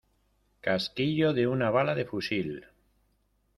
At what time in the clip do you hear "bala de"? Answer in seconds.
1.69-2.05